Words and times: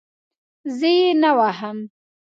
زه 0.77 0.89
یې 0.99 1.09
نه 1.21 1.31
وهم. 1.37 1.77